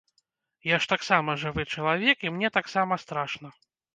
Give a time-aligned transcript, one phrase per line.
[0.75, 3.55] Я ж таксама жывы чалавек, і мне таксама страшна.